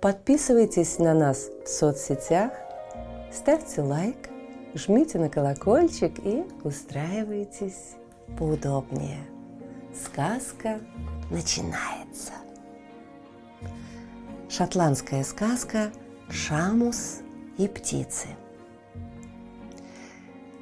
[0.00, 2.52] Подписывайтесь на нас в соцсетях,
[3.32, 4.28] ставьте лайк,
[4.74, 7.96] жмите на колокольчик и устраивайтесь
[8.38, 9.26] поудобнее.
[9.94, 10.80] Сказка
[11.30, 12.32] начинается.
[14.50, 15.90] Шотландская сказка
[16.28, 17.20] «Шамус
[17.56, 18.28] и птицы».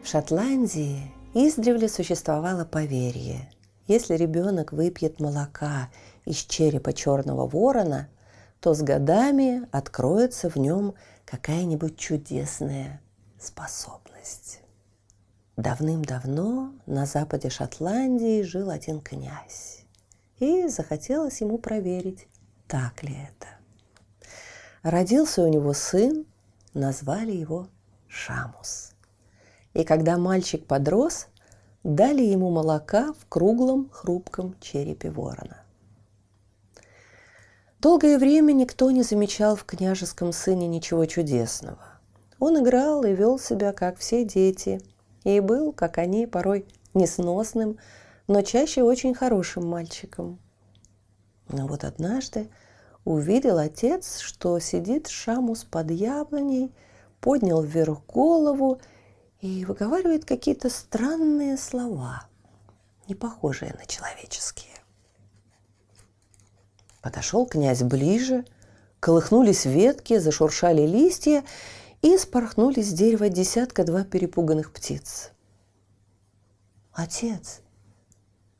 [0.02, 3.50] В Шотландии издревле существовало поверье.
[3.88, 5.90] Если ребенок выпьет молока
[6.24, 8.08] из черепа черного ворона,
[8.64, 10.94] то с годами откроется в нем
[11.26, 13.02] какая-нибудь чудесная
[13.38, 14.62] способность.
[15.58, 19.84] Давным-давно на западе Шотландии жил один князь.
[20.38, 22.26] И захотелось ему проверить,
[22.66, 23.48] так ли это.
[24.82, 26.24] Родился у него сын,
[26.72, 27.68] назвали его
[28.08, 28.94] Шамус.
[29.74, 31.26] И когда мальчик подрос,
[31.82, 35.63] дали ему молока в круглом хрупком черепе ворона.
[37.84, 41.78] Долгое время никто не замечал в княжеском сыне ничего чудесного.
[42.40, 44.80] Он играл и вел себя, как все дети–
[45.24, 47.78] и был, как они, порой несносным,
[48.28, 50.38] но чаще очень хорошим мальчиком.
[51.48, 52.48] Но вот однажды
[53.04, 56.72] увидел отец, что сидит Шамус под яблоней,
[57.20, 58.80] поднял вверх голову
[59.40, 62.26] и выговаривает какие-то странные слова,
[63.08, 64.73] не похожие на человеческие.
[67.04, 68.46] Подошел князь ближе,
[68.98, 71.44] колыхнулись ветки, зашуршали листья,
[72.00, 75.30] и спорхнули с дерева десятка-два перепуганных птиц.
[76.94, 77.60] «Отец,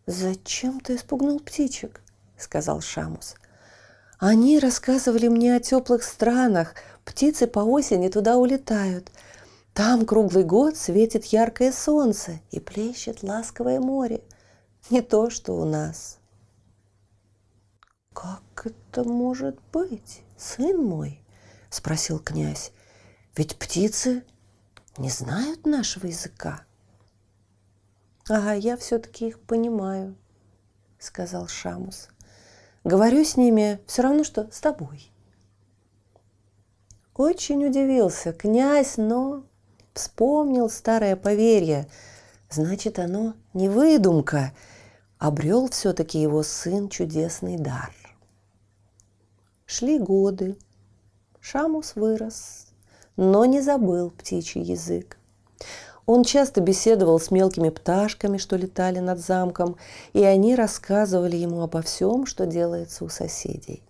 [0.05, 2.03] зачем ты испугнул птичек?»—
[2.37, 3.37] сказал Шамус.
[4.19, 6.75] «Они рассказывали мне о теплых странах.
[7.07, 9.11] Птицы по осени туда улетают.
[9.73, 14.21] Там круглый год светит яркое солнце и плещет ласковое море.
[14.91, 16.19] Не то, что у нас».
[18.15, 21.21] «Как это может быть, сын мой?»—
[21.69, 22.73] спросил князь.
[23.37, 24.23] Ведь птицы
[24.97, 26.63] не знают нашего языка.
[28.29, 30.15] Ага, я все-таки их понимаю,
[31.01, 32.09] сказал Шамус.
[32.85, 35.11] Говорю с ними все равно, что с тобой.
[37.17, 39.45] Очень удивился князь, но
[39.95, 41.89] вспомнил старое поверье.
[42.51, 44.53] Значит, оно не выдумка.
[45.19, 47.93] Обрел все-таки его сын чудесный дар.
[49.67, 50.57] Шли годы.
[51.41, 52.67] Шамус вырос,
[53.17, 55.19] но не забыл птичий язык.
[56.07, 59.77] Он часто беседовал с мелкими пташками, что летали над замком,
[60.13, 63.83] и они рассказывали ему обо всем, что делается у соседей.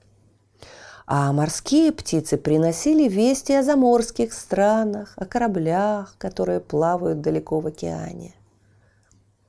[1.07, 8.35] А морские птицы приносили вести о заморских странах, о кораблях, которые плавают далеко в океане.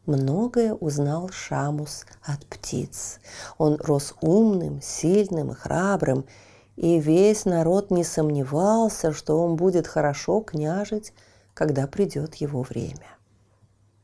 [0.06, 3.20] Многое узнал Шамус от птиц.
[3.58, 6.26] Он рос умным, сильным и храбрым,
[6.76, 11.14] и весь народ не сомневался, что он будет хорошо княжить,
[11.56, 13.08] когда придет его время.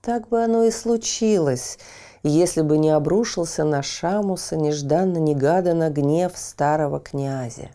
[0.01, 1.77] Так бы оно и случилось,
[2.23, 7.69] если бы не обрушился на Шамуса нежданно-негаданно гнев старого князя,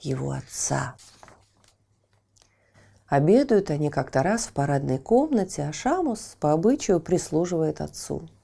[0.00, 0.94] его отца.
[3.10, 8.26] Обедают они как-то раз в парадной комнате, а Шамус по обычаю прислуживает отцу–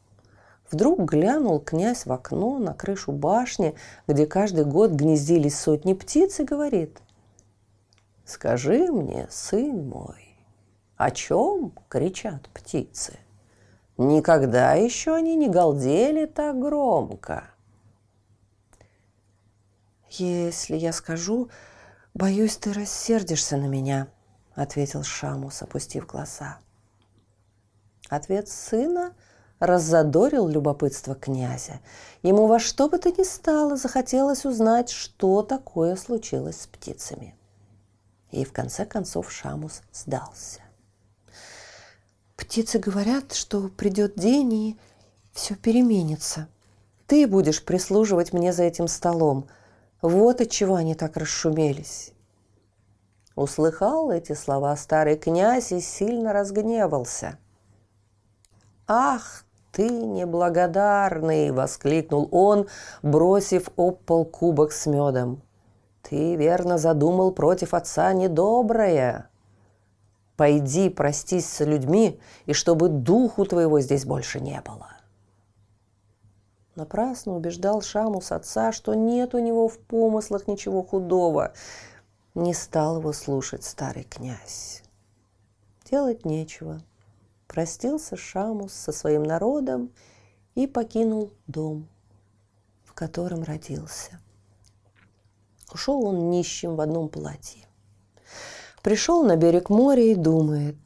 [0.71, 3.75] Вдруг глянул князь в окно на крышу башни,
[4.09, 7.00] где каждый год гнездились сотни птиц, и говорит,
[8.25, 10.37] «Скажи мне, сын мой,
[10.97, 13.19] о чем кричат птицы?
[13.97, 17.44] Никогда еще они не галдели так громко».
[20.10, 21.51] «Если я скажу,
[22.15, 24.09] боюсь, ты рассердишься на меня»,—
[24.56, 26.58] ответил Шамус, опустив глаза.
[28.08, 29.12] Ответ сына—
[29.58, 31.80] раззадорил любопытство князя.
[32.22, 37.34] Ему во что бы то ни стало захотелось узнать, что такое случилось с птицами.
[38.30, 40.60] И в конце концов Шамус сдался.
[42.36, 44.78] Птицы говорят, что придет день и
[45.32, 46.48] все переменится.
[47.06, 49.48] Ты будешь прислуживать мне за этим столом.
[50.02, 52.12] Вот от чего они так расшумелись.
[53.36, 57.38] Услыхал эти слова старый князь и сильно разгневался.
[58.88, 62.66] «Ах, ты неблагодарный!»– воскликнул он,
[63.03, 65.42] бросив об пол кубок с медом.
[66.09, 69.28] Ты верно задумал против отца недоброе.
[70.36, 74.86] Пойди простись с людьми, и чтобы духу твоего здесь больше не было.
[76.77, 81.54] Напрасно убеждал Шамус отца, что нет у него в помыслах ничего худого.
[82.36, 84.83] Не стал его слушать старый князь.
[85.91, 86.83] Делать нечего.
[87.47, 89.91] Простился Шамус со своим народом
[90.54, 91.88] и покинул дом,
[92.84, 94.21] в котором родился.
[95.72, 97.66] Ушел он нищим в одном платье.
[98.83, 100.77] Пришел на берег моря и думает,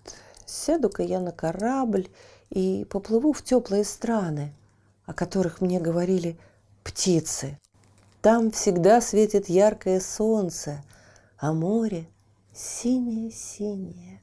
[0.47, 2.09] сяду-ка я на корабль
[2.51, 4.55] и поплыву в теплые страны,
[5.05, 6.39] о которых мне говорили
[6.85, 7.59] птицы.
[8.23, 10.85] Там всегда светит яркое солнце,
[11.41, 12.07] а море
[12.53, 14.23] синее-синее.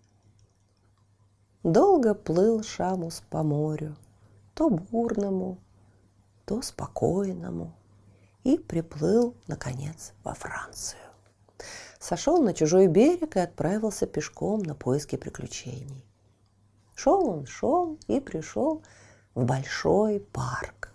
[1.64, 3.96] Долго плыл Шамус по морю,
[4.54, 5.58] то бурному,
[6.46, 7.74] то спокойному,
[8.44, 11.02] и приплыл, наконец, во Францию.
[12.00, 16.06] Сошел на чужой берег и отправился пешком на поиски приключений.
[16.96, 18.84] Шел он, шел и пришел
[19.34, 20.94] в большой парк.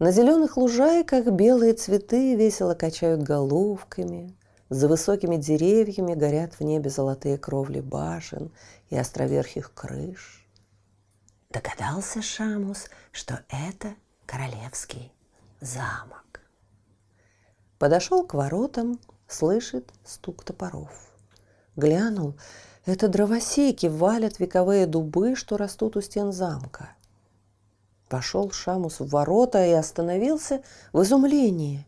[0.00, 4.36] На зеленых лужайках белые цветы весело качают головками,
[4.68, 8.50] за высокими деревьями горят в небе золотые кровли башен
[8.90, 10.46] и островерхих крыш.
[11.50, 13.94] Догадался Шамус, что это
[14.26, 15.12] королевский
[15.60, 16.40] замок.
[17.78, 20.90] Подошел к воротам, слышит стук топоров.
[21.76, 22.34] Глянул,
[22.86, 26.90] это дровосеки валят вековые дубы, что растут у стен замка.
[28.08, 30.62] Пошел Шамус в ворота и остановился
[30.92, 31.86] в изумлении.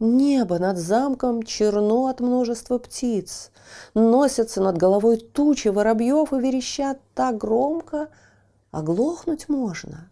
[0.00, 3.50] Небо над замком черно от множества птиц.
[3.92, 8.08] Носятся над головой тучи воробьев и верещат так громко,
[8.70, 10.10] оглохнуть можно.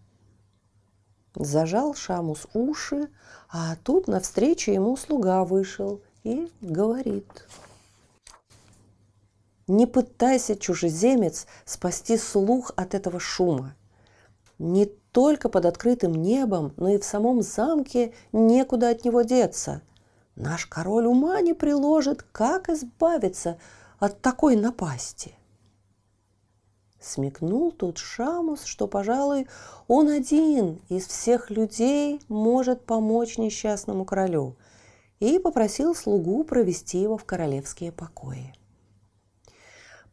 [1.35, 3.08] Зажал Шамус уши,
[3.49, 7.46] а тут навстречу ему слуга вышел и говорит.
[9.69, 13.75] Не пытайся, чужеземец, спасти слух от этого шума.
[14.58, 19.82] Не только под открытым небом, но и в самом замке некуда от него деться.
[20.36, 23.58] Наш король ума не приложит, как избавиться
[23.98, 25.34] от такой напасти.
[27.00, 29.48] Смекнул тут Шамус, что, пожалуй,
[29.88, 34.54] он один из всех людей может помочь несчастному королю,
[35.18, 38.54] и попросил слугу провести его в королевские покои.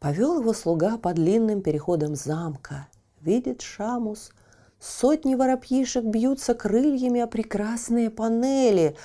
[0.00, 2.88] Повел его слуга по длинным переходам замка.
[3.20, 4.32] Видит Шамус,
[4.80, 8.96] Сотни воробьишек бьются крыльями о прекрасные панели,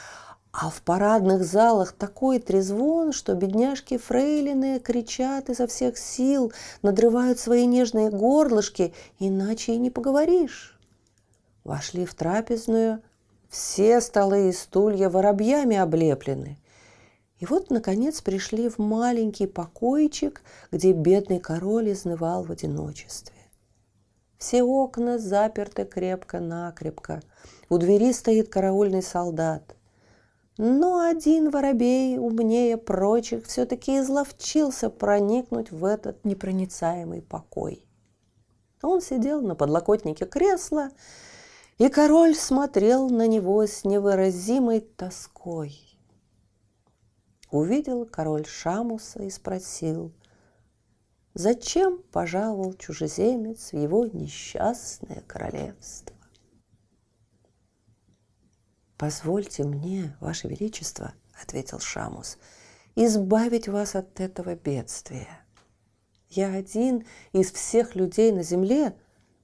[0.51, 6.51] а в парадных залах такой трезвон, что бедняжки фрейлины кричат изо всех сил,
[6.81, 10.77] надрывают свои нежные горлышки, иначе и не поговоришь.
[11.63, 13.01] Вошли в трапезную,
[13.49, 16.57] все столы и стулья воробьями облеплены.
[17.39, 20.41] И вот, наконец, пришли в маленький покойчик,
[20.71, 23.40] где бедный король изнывал в одиночестве.
[24.41, 27.21] Все окна заперты крепко-накрепко.
[27.69, 29.75] У двери стоит караульный солдат.
[30.57, 37.85] Но один воробей, умнее прочих, все-таки изловчился проникнуть в этот непроницаемый покой.
[38.81, 40.89] Он сидел на подлокотнике кресла,
[41.77, 45.79] и король смотрел на него с невыразимой тоской.
[47.51, 50.11] Увидел король Шамуса и спросил,
[51.33, 56.15] Зачем пожаловал чужеземец в его несчастное королевство?
[58.97, 62.37] «Позвольте мне, Ваше Величество,— ответил Шамус,—
[62.95, 65.39] избавить вас от этого бедствия.
[66.29, 68.95] Я один из всех людей на земле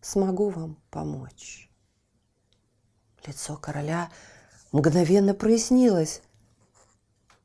[0.01, 1.72] смогу вам помочь».
[3.25, 4.12] Лицо короля
[4.74, 6.22] мгновенно прояснилось.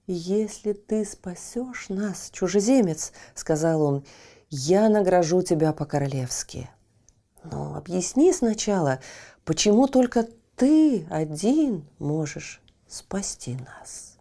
[0.07, 4.05] «Если ты спасешь нас, чужеземец,— сказал он,
[4.55, 6.69] я награжу тебя по-королевски.
[7.43, 9.01] Но объясни сначала,
[9.47, 14.19] почему только ты один можешь спасти нас.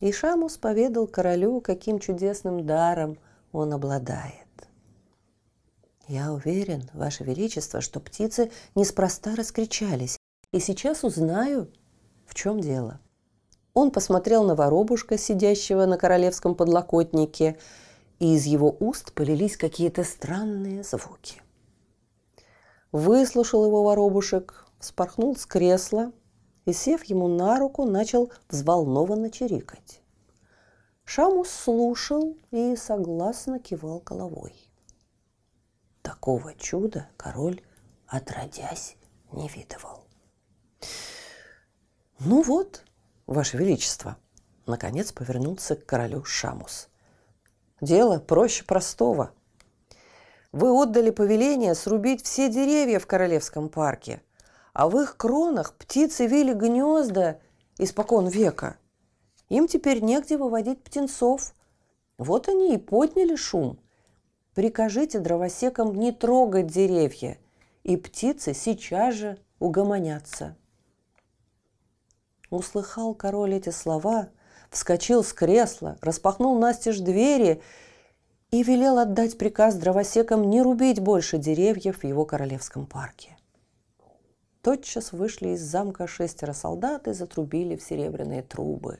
[0.00, 3.18] И Шамус поведал королю, каким чудесным даром
[3.50, 4.34] он обладает.
[6.06, 10.18] Я уверен, Ваше Величество, что птицы неспроста раскричались,
[10.52, 11.72] и сейчас узнаю,
[12.26, 13.00] в чем дело.
[13.72, 17.58] Он посмотрел на воробушка, сидящего на королевском подлокотнике,
[18.20, 21.42] и из его уст полились какие-то странные звуки.
[22.92, 26.12] Выслушал его воробушек, вспорхнул с кресла
[26.66, 30.02] и, сев ему на руку, начал взволнованно чирикать.
[31.04, 34.54] Шамус слушал и согласно кивал головой.
[36.02, 37.62] Такого чуда король,
[38.06, 38.96] отродясь,
[39.32, 40.04] не видывал.
[42.18, 42.84] «Ну вот,
[43.26, 44.18] Ваше Величество!»
[44.66, 46.89] Наконец повернулся к королю Шамус.
[47.80, 49.32] «Дело проще простого.
[50.52, 54.22] Вы отдали повеление срубить все деревья в Королевском парке,
[54.72, 57.40] а в их кронах птицы вили гнезда
[57.78, 58.76] испокон века.
[59.48, 61.54] Им теперь негде выводить птенцов.
[62.18, 63.78] Вот они и подняли шум.
[64.54, 67.38] Прикажите дровосекам не трогать деревья,
[67.82, 70.56] и птицы сейчас же угомонятся.
[72.50, 74.28] Услыхал король эти слова,
[74.70, 77.60] вскочил с кресла, распахнул настежь двери
[78.50, 83.36] и велел отдать приказ дровосекам не рубить больше деревьев в его королевском парке.
[84.62, 88.98] Тотчас вышли из замка шестеро солдат и затрубили в серебряные трубы.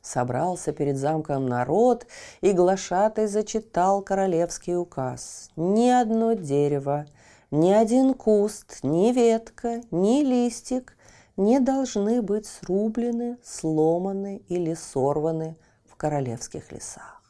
[0.00, 2.06] Собрался перед замком народ,
[2.42, 5.50] и глашатай зачитал королевский указ.
[5.56, 7.06] Ни одно дерево,
[7.50, 10.94] ни один куст, ни ветка, ни листик
[11.36, 17.22] не должны быть срублены, сломаны или сорваны в королевских лесах.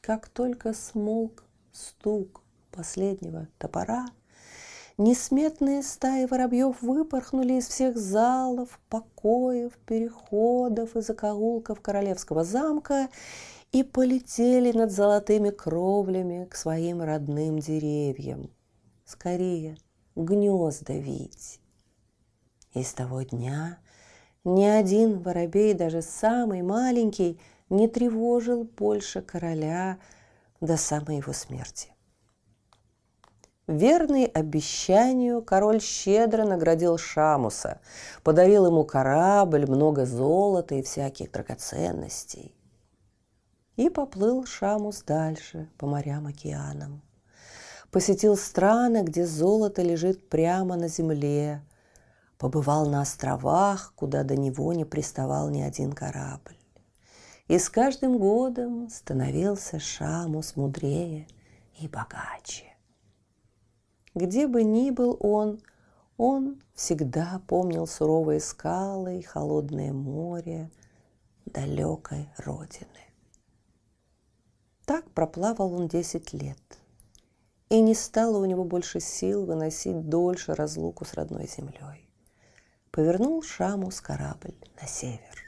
[0.00, 4.06] Как только смолк стук последнего топора,
[4.98, 13.08] несметные стаи воробьев выпорхнули из всех залов, покоев, переходов и закоулков королевского замка
[13.72, 18.50] и полетели над золотыми кровлями к своим родным деревьям.
[19.04, 19.76] Скорее,
[20.16, 21.59] гнезда вить.
[22.74, 23.78] И с того дня
[24.44, 29.98] ни один воробей, даже самый маленький, не тревожил больше короля
[30.60, 31.92] до самой его смерти.
[33.66, 37.80] Верный обещанию, король щедро наградил Шамуса,
[38.24, 42.52] подарил ему корабль, много золота и всяких драгоценностей.
[43.76, 47.00] И поплыл Шамус дальше по морям-океанам.
[47.92, 51.62] Посетил страны, где золото лежит прямо на земле,
[52.40, 56.56] побывал на островах, куда до него не приставал ни один корабль.
[57.48, 61.28] И с каждым годом становился Шамус мудрее
[61.78, 62.64] и богаче.
[64.14, 65.60] Где бы ни был он,
[66.16, 70.70] он всегда помнил суровые скалы и холодное море
[71.44, 73.04] далекой родины.
[74.86, 76.78] Так проплавал он десять лет,
[77.68, 82.09] и не стало у него больше сил выносить дольше разлуку с родной землей
[82.90, 85.40] повернул Шамус корабль на север.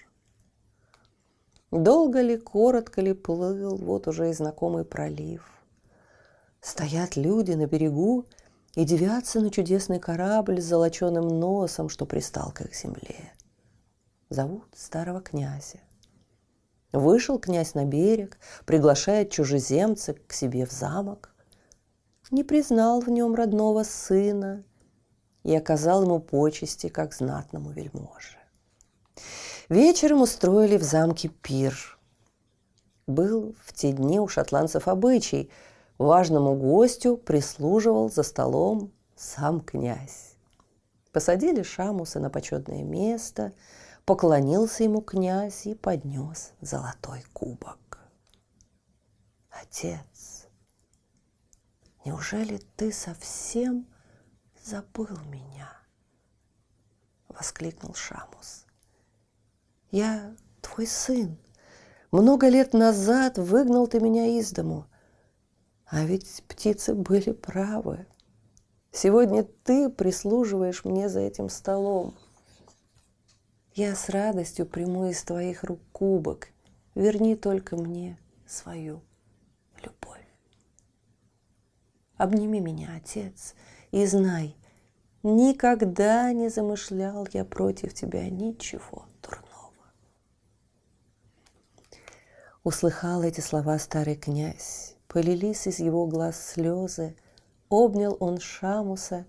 [1.70, 5.50] Долго ли, коротко ли плыл вот уже и знакомый пролив.
[6.61, 8.26] Стоят люди на берегу
[8.75, 13.32] и девятся на чудесный корабль с золоченым носом, что пристал к их земле.
[14.28, 15.80] Зовут старого князя.
[16.92, 21.34] Вышел князь на берег, приглашает чужеземца к себе в замок.
[22.30, 24.64] Не признал в нем родного сына,
[25.44, 28.38] и оказал ему почести, как знатному вельможе.
[29.68, 31.99] Вечером устроили в замке пир.
[33.06, 35.50] Был в те дни у шотландцев обычай.
[35.99, 40.34] Важному гостю прислуживал за столом сам князь.
[41.12, 43.52] Посадили Шамуса на почетное место,
[44.04, 47.99] поклонился ему князь и поднес золотой кубок.
[49.50, 50.46] Отец,
[52.04, 53.87] неужели ты совсем
[54.62, 55.71] забыл меня!»—
[57.28, 58.66] воскликнул Шамус.
[59.90, 61.37] «Я твой сын.
[62.11, 64.87] Много лет назад выгнал ты меня из дому.
[65.87, 68.07] А ведь птицы были правы.
[68.92, 72.14] Сегодня ты прислуживаешь мне за этим столом.
[73.75, 76.49] Я с радостью приму из твоих рук кубок.
[76.95, 79.02] Верни только мне свою
[79.83, 80.26] любовь.
[82.16, 83.54] Обними меня, отец,
[83.92, 84.56] и знай,
[85.22, 89.92] никогда не замышлял я против тебя ничего дурного.
[92.64, 97.14] Услыхал эти слова старый князь, полились из его глаз слезы,
[97.68, 99.26] обнял он Шамуса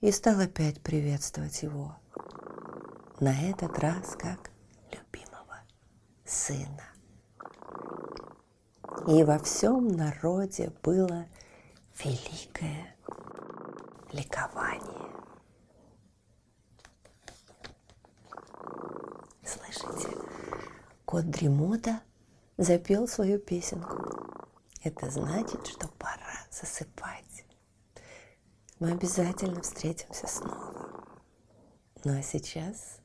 [0.00, 1.96] и стал опять приветствовать его.
[3.18, 4.50] На этот раз как
[4.90, 5.60] любимого
[6.24, 6.84] сына.
[9.08, 11.26] И во всем народе было
[12.02, 12.94] великое
[14.12, 15.10] ликование.
[19.44, 20.16] Слышите,
[21.04, 22.00] кот Дремота
[22.56, 23.98] запел свою песенку.
[24.82, 27.44] Это значит, что пора засыпать.
[28.78, 31.04] Мы обязательно встретимся снова.
[32.04, 33.00] Ну а сейчас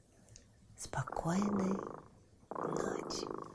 [0.77, 1.77] спокойной
[2.53, 3.54] ночи.